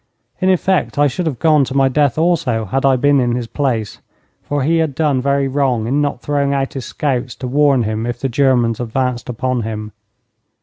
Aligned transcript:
In 0.39 0.49
effect, 0.49 0.97
I 0.97 1.05
should 1.05 1.27
have 1.27 1.37
gone 1.37 1.63
to 1.65 1.75
my 1.77 1.87
death 1.87 2.17
also 2.17 2.65
had 2.65 2.85
I 2.87 2.95
been 2.95 3.19
in 3.19 3.35
his 3.35 3.45
place, 3.45 3.99
for 4.41 4.63
he 4.63 4.77
had 4.77 4.95
done 4.95 5.21
very 5.21 5.47
wrong 5.47 5.85
in 5.85 6.01
not 6.01 6.23
throwing 6.23 6.55
out 6.55 6.73
his 6.73 6.85
scouts 6.87 7.35
to 7.35 7.47
warn 7.47 7.83
him 7.83 8.07
if 8.07 8.19
the 8.19 8.27
Germans 8.27 8.79
advanced 8.79 9.29
upon 9.29 9.61
him. 9.61 9.91